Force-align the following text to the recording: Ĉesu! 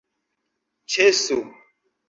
Ĉesu! 0.95 1.41